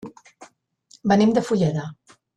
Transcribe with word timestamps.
Venim 1.13 1.35
de 1.39 1.45
Fulleda. 1.51 1.89